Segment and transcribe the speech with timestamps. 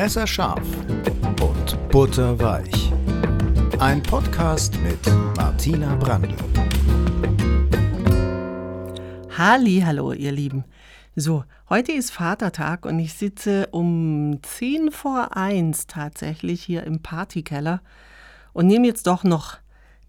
[0.00, 0.66] Messerscharf
[1.42, 2.90] und butterweich.
[3.80, 4.98] Ein Podcast mit
[5.36, 6.34] Martina Brandl.
[9.36, 10.64] Halli, hallo, ihr Lieben.
[11.16, 17.82] So, heute ist Vatertag und ich sitze um 10 vor 1 tatsächlich hier im Partykeller
[18.54, 19.58] und nehme jetzt doch noch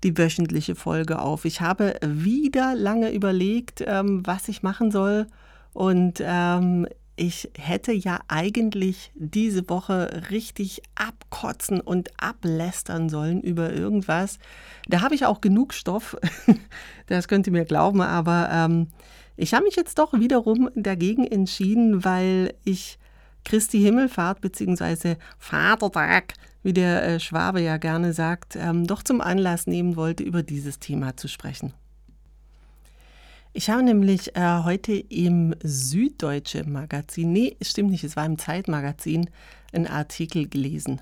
[0.06, 1.44] die wöchentliche Folge auf.
[1.44, 5.28] Ich habe wieder lange überlegt, ähm, was ich machen soll
[5.74, 14.40] und ähm, ich hätte ja eigentlich diese Woche richtig abkotzen und ablästern sollen über irgendwas.
[14.88, 16.18] Da habe ich auch genug Stoff,
[17.08, 18.88] das könnt ihr mir glauben, aber ähm,
[19.38, 22.98] ich habe mich jetzt doch wiederum dagegen entschieden, weil ich
[23.44, 25.16] Christi Himmelfahrt bzw.
[25.40, 30.44] Vatertag, wie der äh, Schwabe ja gerne sagt, ähm, doch zum Anlass nehmen wollte, über
[30.44, 31.74] dieses Thema zu sprechen.
[33.54, 39.30] Ich habe nämlich äh, heute im Süddeutsche Magazin, nee, stimmt nicht, es war im Zeitmagazin,
[39.74, 41.02] einen Artikel gelesen.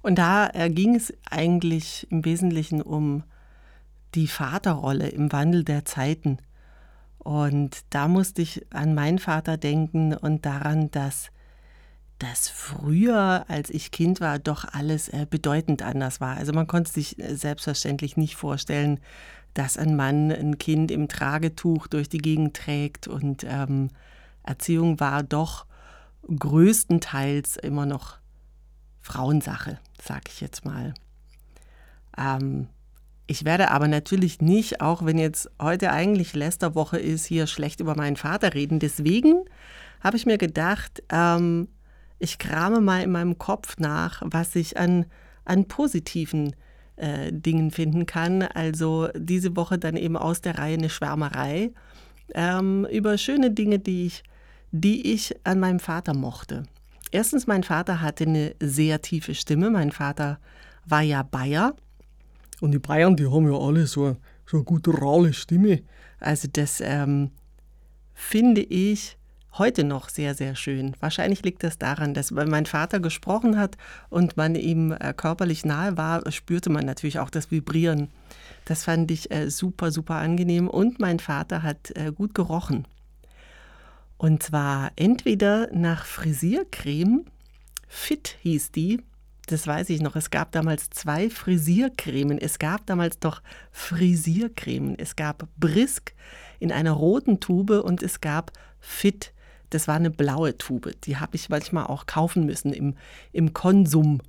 [0.00, 3.24] Und da äh, ging es eigentlich im Wesentlichen um
[4.14, 6.38] die Vaterrolle im Wandel der Zeiten.
[7.18, 11.30] Und da musste ich an meinen Vater denken und daran, dass
[12.18, 16.36] das früher, als ich Kind war, doch alles äh, bedeutend anders war.
[16.36, 19.00] Also man konnte sich äh, selbstverständlich nicht vorstellen,
[19.54, 23.90] dass ein Mann ein Kind im Tragetuch durch die Gegend trägt und ähm,
[24.42, 25.66] Erziehung war doch
[26.26, 28.18] größtenteils immer noch
[29.00, 30.94] Frauensache, sag ich jetzt mal.
[32.16, 32.68] Ähm,
[33.26, 37.94] ich werde aber natürlich nicht, auch wenn jetzt heute eigentlich Lästerwoche ist, hier schlecht über
[37.94, 38.78] meinen Vater reden.
[38.78, 39.44] Deswegen
[40.00, 41.68] habe ich mir gedacht, ähm,
[42.18, 45.06] ich krame mal in meinem Kopf nach, was ich an,
[45.44, 46.54] an positiven
[46.96, 48.42] äh, Dingen finden kann.
[48.42, 51.72] Also diese Woche dann eben aus der Reihe eine Schwärmerei
[52.34, 54.22] ähm, über schöne Dinge, die ich,
[54.72, 56.64] die ich an meinem Vater mochte.
[57.10, 59.70] Erstens, mein Vater hatte eine sehr tiefe Stimme.
[59.70, 60.38] Mein Vater
[60.84, 61.74] war ja Bayer.
[62.60, 65.82] Und die Bayern, die haben ja alle so, so eine gutturale Stimme.
[66.20, 67.30] Also das ähm,
[68.14, 69.17] finde ich
[69.58, 70.94] heute noch sehr, sehr schön.
[71.00, 73.76] Wahrscheinlich liegt das daran, dass wenn mein Vater gesprochen hat
[74.08, 78.08] und man ihm äh, körperlich nahe war, spürte man natürlich auch das Vibrieren.
[78.64, 82.86] Das fand ich äh, super, super angenehm und mein Vater hat äh, gut gerochen.
[84.16, 87.24] Und zwar entweder nach Frisiercreme,
[87.86, 89.00] Fit hieß die,
[89.46, 90.14] das weiß ich noch.
[90.14, 92.36] Es gab damals zwei Frisiercremen.
[92.36, 93.40] Es gab damals doch
[93.72, 94.98] Frisiercremen.
[94.98, 96.12] Es gab Brisk
[96.60, 99.32] in einer roten Tube und es gab Fit
[99.70, 100.94] das war eine blaue Tube.
[101.04, 102.96] Die habe ich manchmal auch kaufen müssen im,
[103.32, 104.20] im Konsum,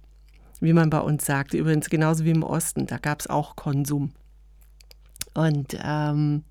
[0.59, 1.57] wie man bei uns sagte.
[1.57, 4.11] Übrigens genauso wie im Osten, da gab es auch Konsum.
[5.33, 6.43] Und ähm,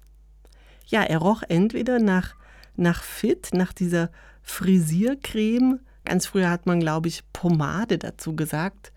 [0.86, 2.34] ja, er roch entweder nach,
[2.76, 4.10] nach Fit, nach dieser
[4.42, 5.80] Frisiercreme.
[6.04, 8.92] Ganz früher hat man, glaube ich, Pomade dazu gesagt.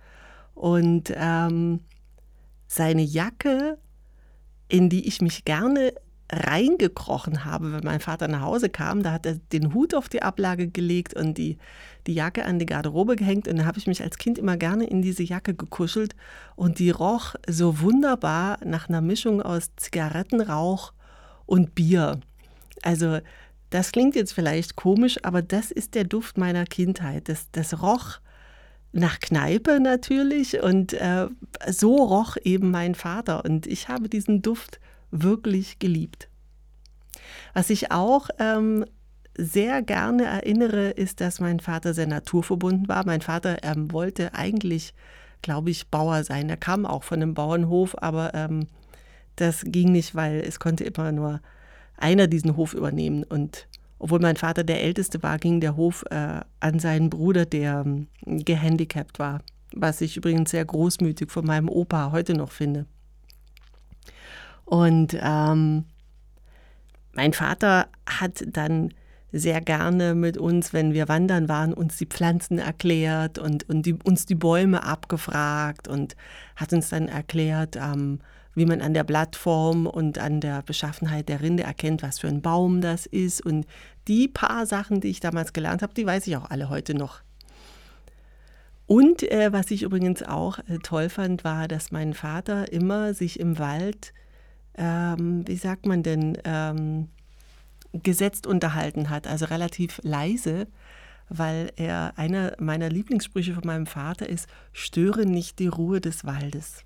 [0.56, 1.82] Und ähm,
[2.68, 3.78] seine Jacke,
[4.70, 5.94] in die ich mich gerne
[6.32, 9.04] reingekrochen habe, wenn mein Vater nach Hause kam.
[9.04, 11.58] Da hat er den Hut auf die Ablage gelegt und die,
[12.08, 13.48] die Jacke an die Garderobe gehängt.
[13.48, 16.16] Und da habe ich mich als Kind immer gerne in diese Jacke gekuschelt.
[16.56, 20.94] Und die roch so wunderbar nach einer Mischung aus Zigarettenrauch
[21.46, 22.20] und Bier.
[22.82, 23.20] Also
[23.70, 27.30] das klingt jetzt vielleicht komisch, aber das ist der Duft meiner Kindheit.
[27.30, 28.20] Das, das roch
[28.94, 31.28] nach Kneipe natürlich und äh,
[31.70, 33.46] so roch eben mein Vater.
[33.46, 34.80] Und ich habe diesen Duft
[35.12, 36.30] wirklich geliebt.
[37.54, 38.86] Was ich auch ähm,
[39.38, 43.06] sehr gerne erinnere, ist, dass mein Vater sehr naturverbunden war.
[43.06, 44.94] Mein Vater ähm, wollte eigentlich,
[45.42, 46.50] glaube ich, Bauer sein.
[46.50, 48.68] Er kam auch von einem Bauernhof, aber ähm,
[49.36, 51.42] das ging nicht, weil es konnte immer nur
[51.98, 53.24] einer diesen Hof übernehmen.
[53.24, 53.68] Und
[54.00, 58.08] obwohl mein Vater der Älteste war, ging der Hof äh, an seinen Bruder, der ähm,
[58.26, 59.42] gehandicapt war.
[59.74, 62.86] Was ich übrigens sehr großmütig von meinem Opa heute noch finde.
[64.72, 65.84] Und ähm,
[67.12, 68.94] mein Vater hat dann
[69.34, 73.96] sehr gerne mit uns, wenn wir wandern waren, uns die Pflanzen erklärt und, und die,
[73.96, 76.16] uns die Bäume abgefragt und
[76.56, 78.22] hat uns dann erklärt, ähm,
[78.56, 82.42] wie man an der Blattform und an der Beschaffenheit der Rinde erkennt, was für ein
[82.42, 83.46] Baum das ist.
[83.46, 83.66] Und
[84.08, 87.20] die paar Sachen, die ich damals gelernt habe, die weiß ich auch alle heute noch.
[88.88, 93.38] Und äh, was ich übrigens auch äh, toll fand, war, dass mein Vater immer sich
[93.38, 94.14] im Wald
[94.78, 97.10] ähm, wie sagt man denn, ähm,
[97.94, 100.68] gesetzt unterhalten hat, also relativ leise,
[101.30, 106.86] weil er einer meiner Lieblingssprüche von meinem Vater ist, störe nicht die Ruhe des Waldes.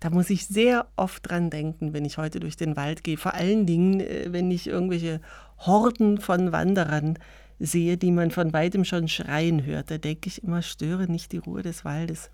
[0.00, 3.16] Da muss ich sehr oft dran denken, wenn ich heute durch den Wald gehe.
[3.16, 5.20] Vor allen Dingen, äh, wenn ich irgendwelche
[5.58, 7.18] Horden von Wanderern
[7.60, 9.90] sehe, die man von weitem schon schreien hört.
[9.90, 12.30] Da denke ich immer, störe nicht die Ruhe des Waldes.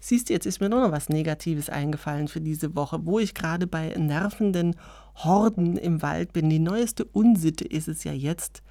[0.00, 3.34] Siehst du, jetzt ist mir nur noch was Negatives eingefallen für diese Woche, wo ich
[3.34, 4.74] gerade bei nervenden
[5.16, 6.48] Horden im Wald bin.
[6.48, 8.62] Die neueste Unsitte ist es ja jetzt,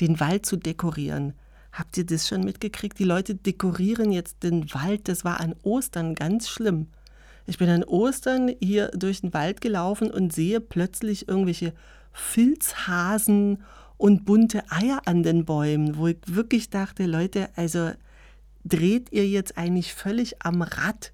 [0.00, 1.34] den Wald zu dekorieren.
[1.70, 2.98] Habt ihr das schon mitgekriegt?
[2.98, 5.08] Die Leute dekorieren jetzt den Wald.
[5.08, 6.88] Das war an Ostern ganz schlimm.
[7.46, 11.72] Ich bin an Ostern hier durch den Wald gelaufen und sehe plötzlich irgendwelche
[12.12, 13.62] Filzhasen
[13.96, 17.92] und bunte Eier an den Bäumen, wo ich wirklich dachte, Leute, also
[18.64, 21.12] dreht ihr jetzt eigentlich völlig am Rad?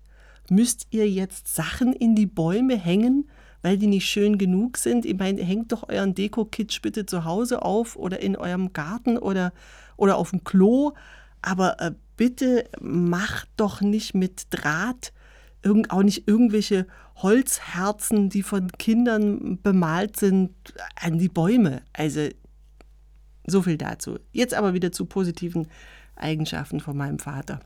[0.51, 3.29] Müsst ihr jetzt Sachen in die Bäume hängen,
[3.63, 5.05] weil die nicht schön genug sind?
[5.05, 9.53] Ich meine, hängt doch euren Deko-Kitsch bitte zu Hause auf oder in eurem Garten oder,
[9.97, 10.93] oder auf dem Klo.
[11.43, 15.13] Aber äh, bitte macht doch nicht mit Draht
[15.89, 16.87] auch nicht irgendwelche
[17.17, 20.53] Holzherzen, die von Kindern bemalt sind,
[20.97, 21.83] an die Bäume.
[21.93, 22.29] Also
[23.47, 24.19] so viel dazu.
[24.33, 25.69] Jetzt aber wieder zu positiven
[26.21, 27.61] Eigenschaften von meinem Vater.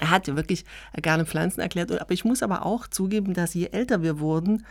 [0.00, 0.64] Er hat ja wirklich
[1.00, 4.64] gerne Pflanzen erklärt, aber ich muss aber auch zugeben, dass je älter wir wurden,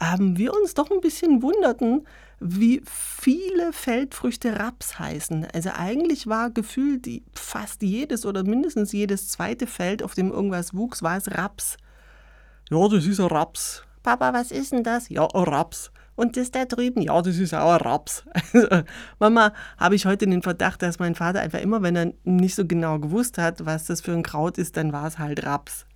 [0.00, 2.06] ähm, wir uns doch ein bisschen wunderten,
[2.40, 5.46] wie viele Feldfrüchte Raps heißen.
[5.54, 11.02] Also eigentlich war gefühlt fast jedes oder mindestens jedes zweite Feld, auf dem irgendwas wuchs,
[11.02, 11.76] war es Raps.
[12.70, 13.84] Ja, das ist ein Raps.
[14.02, 15.08] Papa, was ist denn das?
[15.08, 15.92] Ja, ein Raps.
[16.14, 17.00] Und das da drüben?
[17.00, 18.24] Ja, das ist auch Raps.
[18.52, 18.82] Also,
[19.18, 22.66] Mama, habe ich heute den Verdacht, dass mein Vater einfach immer, wenn er nicht so
[22.66, 25.86] genau gewusst hat, was das für ein Kraut ist, dann war es halt Raps.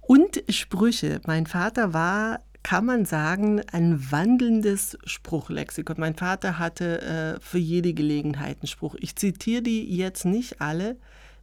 [0.00, 1.20] Und Sprüche.
[1.26, 5.96] Mein Vater war, kann man sagen, ein wandelndes Spruchlexikon.
[5.98, 8.94] Mein Vater hatte äh, für jede Gelegenheit einen Spruch.
[8.98, 10.96] Ich zitiere die jetzt nicht alle,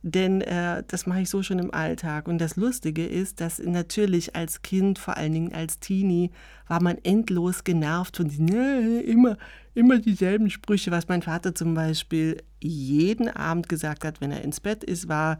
[0.03, 2.27] denn äh, das mache ich so schon im Alltag.
[2.27, 6.31] Und das Lustige ist, dass natürlich als Kind, vor allen Dingen als Teenie,
[6.67, 9.37] war man endlos genervt von äh, immer,
[9.75, 10.89] immer dieselben Sprüche.
[10.89, 15.37] Was mein Vater zum Beispiel jeden Abend gesagt hat, wenn er ins Bett ist, war,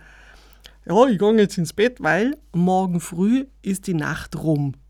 [0.86, 4.76] ja, ich gehe jetzt ins Bett, weil morgen früh ist die Nacht rum.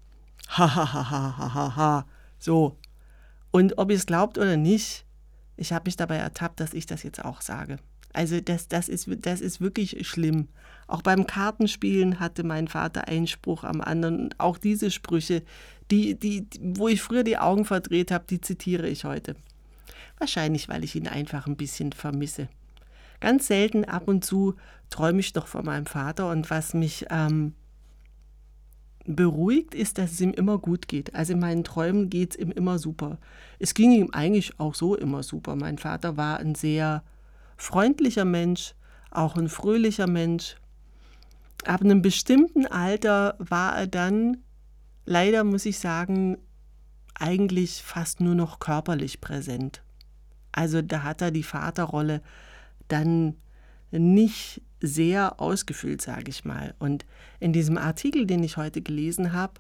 [0.58, 2.06] Ha, ha, ha, ha, ha, ha.
[2.38, 2.78] So.
[3.52, 5.06] Und ob ihr es glaubt oder nicht,
[5.56, 7.78] ich habe mich dabei ertappt, dass ich das jetzt auch sage.
[8.14, 10.48] Also das, das, ist, das ist wirklich schlimm.
[10.88, 14.34] Auch beim Kartenspielen hatte mein Vater einen Spruch am anderen.
[14.38, 15.44] auch diese Sprüche,
[15.90, 19.36] die, die, wo ich früher die Augen verdreht habe, die zitiere ich heute.
[20.18, 22.48] Wahrscheinlich, weil ich ihn einfach ein bisschen vermisse.
[23.20, 24.56] Ganz selten ab und zu
[24.90, 27.54] träume ich doch von meinem Vater und was mich ähm,
[29.06, 31.16] beruhigt, ist, dass es ihm immer gut geht.
[31.16, 33.18] Also in meinen Träumen geht es ihm immer super.
[33.60, 35.56] Es ging ihm eigentlich auch so immer super.
[35.56, 37.04] Mein Vater war ein sehr
[37.62, 38.74] freundlicher Mensch,
[39.12, 40.56] auch ein fröhlicher Mensch.
[41.64, 44.38] Ab einem bestimmten Alter war er dann,
[45.06, 46.38] leider muss ich sagen,
[47.14, 49.84] eigentlich fast nur noch körperlich präsent.
[50.52, 52.22] Also da hat er die Vaterrolle
[52.88, 53.36] dann
[53.92, 56.74] nicht sehr ausgefüllt, sage ich mal.
[56.80, 57.06] Und
[57.40, 59.54] in diesem Artikel, den ich heute gelesen habe,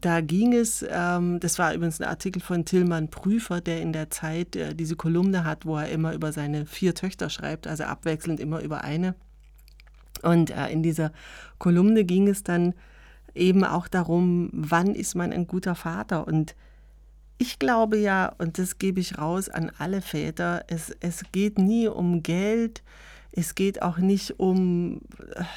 [0.00, 4.10] da ging es, ähm, das war übrigens ein Artikel von Tillmann Prüfer, der in der
[4.10, 8.40] Zeit äh, diese Kolumne hat, wo er immer über seine vier Töchter schreibt, also abwechselnd
[8.40, 9.14] immer über eine.
[10.22, 11.12] Und äh, in dieser
[11.58, 12.74] Kolumne ging es dann
[13.34, 16.26] eben auch darum, wann ist man ein guter Vater?
[16.26, 16.56] Und
[17.38, 21.86] ich glaube ja, und das gebe ich raus an alle Väter, es, es geht nie
[21.86, 22.82] um Geld,
[23.36, 25.00] es geht auch nicht um,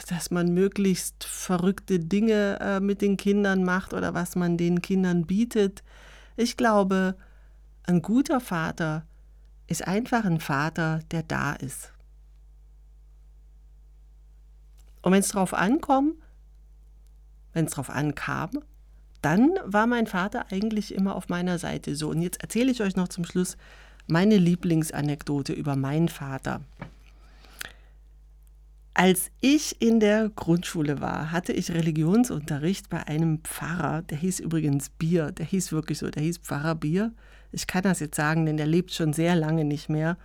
[0.09, 5.27] dass man möglichst verrückte Dinge äh, mit den Kindern macht oder was man den Kindern
[5.27, 5.83] bietet.
[6.37, 7.15] Ich glaube,
[7.83, 9.05] ein guter Vater
[9.67, 11.91] ist einfach ein Vater, der da ist.
[15.03, 16.15] Und wenn es darauf ankommt,
[17.53, 18.49] wenn es darauf ankam,
[19.21, 21.95] dann war mein Vater eigentlich immer auf meiner Seite.
[21.95, 23.55] So, und jetzt erzähle ich euch noch zum Schluss
[24.07, 26.61] meine Lieblingsanekdote über meinen Vater.
[28.99, 34.89] Als ich in der Grundschule war, hatte ich Religionsunterricht bei einem Pfarrer, der hieß übrigens
[34.89, 37.13] Bier, der hieß wirklich so, der hieß Pfarrer Bier.
[37.51, 40.17] Ich kann das jetzt sagen, denn der lebt schon sehr lange nicht mehr.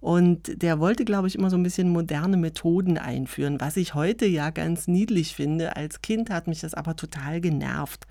[0.00, 4.24] Und der wollte, glaube ich, immer so ein bisschen moderne Methoden einführen, was ich heute
[4.24, 5.76] ja ganz niedlich finde.
[5.76, 8.06] Als Kind hat mich das aber total genervt.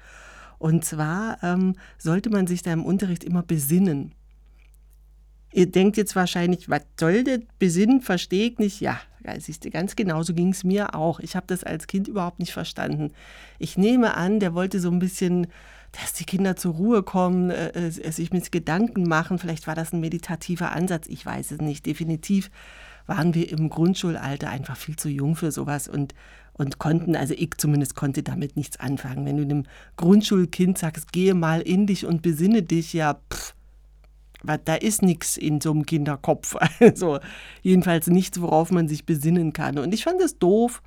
[0.60, 4.14] Und zwar ähm, sollte man sich da im Unterricht immer besinnen.
[5.54, 8.80] Ihr denkt jetzt wahrscheinlich, was soll das Besinnen, verstehe ich nicht.
[8.80, 9.00] Ja,
[9.40, 11.20] siehst du, ganz genauso ging es mir auch.
[11.20, 13.12] Ich habe das als Kind überhaupt nicht verstanden.
[13.60, 15.48] Ich nehme an, der wollte so ein bisschen
[15.94, 19.38] dass die Kinder zur Ruhe kommen, äh, äh, sich mit Gedanken machen.
[19.38, 21.86] Vielleicht war das ein meditativer Ansatz, ich weiß es nicht.
[21.86, 22.50] Definitiv
[23.06, 26.16] waren wir im Grundschulalter einfach viel zu jung für sowas und,
[26.54, 29.26] und konnten, also ich zumindest konnte damit nichts anfangen.
[29.26, 29.64] Wenn du einem
[29.98, 33.54] Grundschulkind sagst, gehe mal in dich und besinne dich, ja, pff,
[34.44, 36.56] da ist nichts in so einem Kinderkopf.
[36.80, 37.20] Also
[37.62, 39.80] jedenfalls nichts, worauf man sich besinnen kann.
[39.80, 40.82] Und ich fand das doof.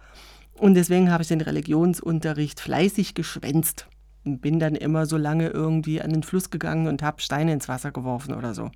[0.58, 3.88] Und deswegen habe ich den Religionsunterricht fleißig geschwänzt.
[4.24, 7.68] Und bin dann immer so lange irgendwie an den Fluss gegangen und habe Steine ins
[7.68, 8.70] Wasser geworfen oder so.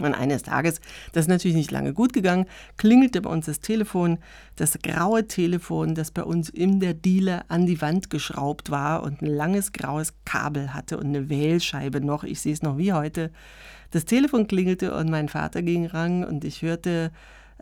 [0.00, 0.80] Und eines Tages,
[1.12, 2.46] das ist natürlich nicht lange gut gegangen,
[2.78, 4.18] klingelte bei uns das Telefon,
[4.56, 9.20] das graue Telefon, das bei uns in der Diele an die Wand geschraubt war und
[9.20, 12.24] ein langes graues Kabel hatte und eine Wählscheibe noch.
[12.24, 13.30] Ich sehe es noch wie heute.
[13.90, 17.12] Das Telefon klingelte und mein Vater ging ran und ich hörte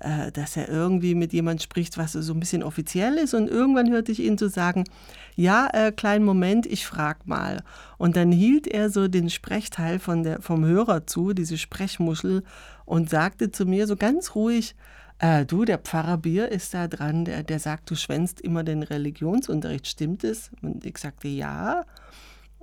[0.00, 3.34] äh, dass er irgendwie mit jemand spricht, was so ein bisschen offiziell ist.
[3.34, 4.84] Und irgendwann hörte ich ihn so sagen,
[5.36, 7.62] ja, äh, kleinen Moment, ich frag mal.
[7.98, 12.42] Und dann hielt er so den Sprechteil von der, vom Hörer zu, diese Sprechmuschel,
[12.84, 14.74] und sagte zu mir so ganz ruhig,
[15.20, 18.82] äh, du, der Pfarrer Bier ist da dran, der, der sagt, du schwänzt immer den
[18.82, 20.50] Religionsunterricht, stimmt es?
[20.62, 21.84] Und ich sagte, ja.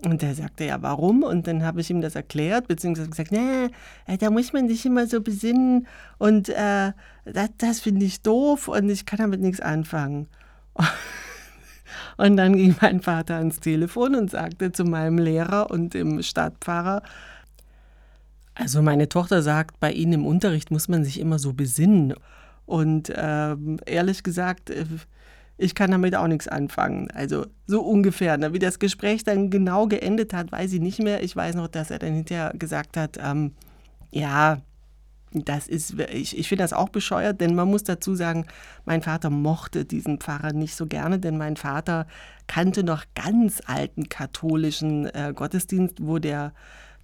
[0.06, 1.24] Und er sagte, ja, warum?
[1.24, 3.70] Und dann habe ich ihm das erklärt, beziehungsweise gesagt, nee,
[4.06, 5.88] äh, da muss man sich immer so besinnen
[6.20, 6.92] und äh,
[7.26, 10.28] das, das finde ich doof und ich kann damit nichts anfangen.
[12.18, 17.02] Und dann ging mein Vater ans Telefon und sagte zu meinem Lehrer und dem Stadtpfarrer,
[18.56, 22.16] also meine Tochter sagt, bei Ihnen im Unterricht muss man sich immer so besinnen.
[22.66, 24.86] Und ähm, ehrlich gesagt, äh,
[25.58, 27.10] ich kann damit auch nichts anfangen.
[27.12, 28.38] Also so ungefähr.
[28.38, 28.54] Ne?
[28.54, 31.24] Wie das Gespräch dann genau geendet hat, weiß ich nicht mehr.
[31.24, 33.54] Ich weiß noch, dass er dann hinterher gesagt hat, ähm,
[34.12, 34.60] ja,
[35.32, 38.46] das ist, ich, ich finde das auch bescheuert, denn man muss dazu sagen,
[38.86, 42.08] mein Vater mochte diesen Pfarrer nicht so gerne, denn mein Vater
[42.48, 46.54] kannte noch ganz alten katholischen äh, Gottesdienst, wo der,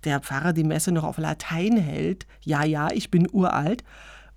[0.06, 2.26] der Pfarrer die Messe noch auf Latein hält.
[2.42, 3.84] Ja, ja, ich bin uralt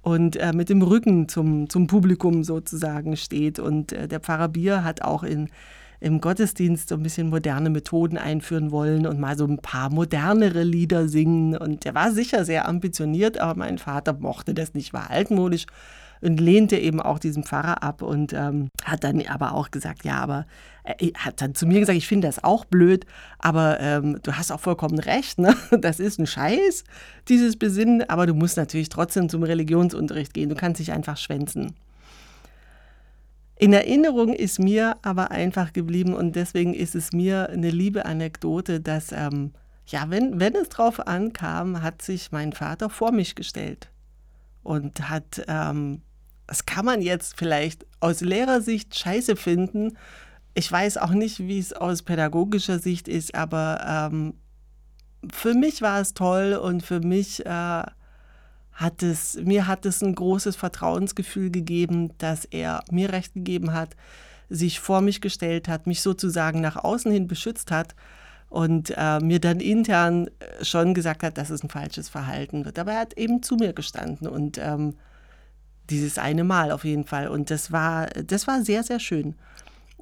[0.06, 3.58] und äh, mit dem Rücken zum, zum Publikum sozusagen steht.
[3.58, 5.48] Und äh, der Pfarrer Bier hat auch in,
[5.98, 10.62] im Gottesdienst so ein bisschen moderne Methoden einführen wollen und mal so ein paar modernere
[10.62, 11.56] Lieder singen.
[11.56, 15.66] Und der war sicher sehr ambitioniert, aber mein Vater mochte das nicht, war altmodisch
[16.20, 20.18] und lehnte eben auch diesen Pfarrer ab und ähm, hat dann aber auch gesagt, ja,
[20.18, 20.46] aber
[20.84, 23.06] er hat dann zu mir gesagt, ich finde das auch blöd,
[23.38, 25.54] aber ähm, du hast auch vollkommen recht, ne?
[25.80, 26.84] das ist ein Scheiß,
[27.28, 31.74] dieses Besinnen, aber du musst natürlich trotzdem zum Religionsunterricht gehen, du kannst dich einfach schwänzen.
[33.58, 38.80] In Erinnerung ist mir aber einfach geblieben und deswegen ist es mir eine liebe Anekdote,
[38.80, 39.52] dass, ähm,
[39.86, 43.88] ja, wenn, wenn es drauf ankam, hat sich mein Vater vor mich gestellt
[44.66, 46.02] und hat ähm,
[46.46, 49.96] das kann man jetzt vielleicht aus Lehrersicht scheiße finden.
[50.54, 54.34] Ich weiß auch nicht, wie es aus pädagogischer Sicht ist, aber ähm,
[55.32, 57.82] für mich war es toll und für mich äh,
[58.72, 63.96] hat es, mir hat es ein großes Vertrauensgefühl gegeben, dass er mir recht gegeben hat,
[64.48, 67.94] sich vor mich gestellt hat, mich sozusagen nach außen hin beschützt hat
[68.48, 70.30] und äh, mir dann intern
[70.62, 72.78] schon gesagt hat, dass es ein falsches Verhalten wird.
[72.78, 74.94] Aber er hat eben zu mir gestanden und ähm,
[75.90, 77.28] dieses eine Mal auf jeden Fall.
[77.28, 79.34] Und das war, das war sehr, sehr schön.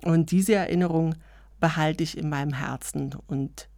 [0.02, 1.14] Und diese Erinnerung
[1.60, 3.14] behalte ich in meinem Herzen.
[3.26, 3.68] Und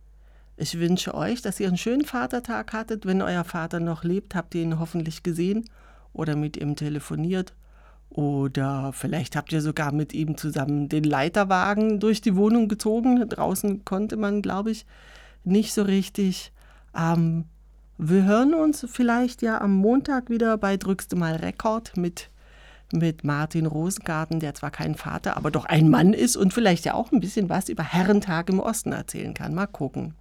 [0.56, 3.06] ich wünsche euch, dass ihr einen schönen Vatertag hattet.
[3.06, 5.68] Wenn euer Vater noch lebt, habt ihr ihn hoffentlich gesehen
[6.12, 7.54] oder mit ihm telefoniert.
[8.16, 13.28] Oder vielleicht habt ihr sogar mit ihm zusammen den Leiterwagen durch die Wohnung gezogen.
[13.28, 14.86] Draußen konnte man, glaube ich,
[15.44, 16.50] nicht so richtig.
[16.96, 17.44] Ähm,
[17.98, 22.30] wir hören uns vielleicht ja am Montag wieder bei Drückst du mal Rekord mit,
[22.90, 26.94] mit Martin Rosengarten, der zwar kein Vater, aber doch ein Mann ist und vielleicht ja
[26.94, 29.54] auch ein bisschen was über Herrentag im Osten erzählen kann.
[29.54, 30.14] Mal gucken.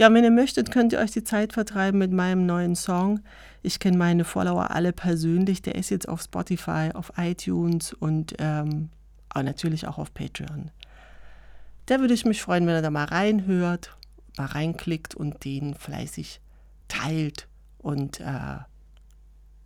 [0.00, 3.20] Ja, wenn ihr möchtet, könnt ihr euch die Zeit vertreiben mit meinem neuen Song.
[3.60, 5.60] Ich kenne meine Follower alle persönlich.
[5.60, 8.88] Der ist jetzt auf Spotify, auf iTunes und ähm,
[9.34, 10.70] natürlich auch auf Patreon.
[11.84, 13.94] Da würde ich mich freuen, wenn ihr da mal reinhört
[14.38, 16.40] mal reinklickt und den fleißig
[16.88, 18.24] teilt und äh,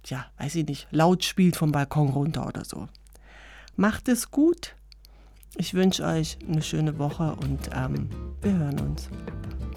[0.06, 2.88] ja, weiß ich nicht, laut spielt vom Balkon runter oder so.
[3.76, 4.74] Macht es gut.
[5.54, 8.10] Ich wünsche euch eine schöne Woche und ähm,
[8.42, 9.08] wir hören uns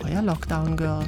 [0.04, 1.04] euer Lockdown Girl.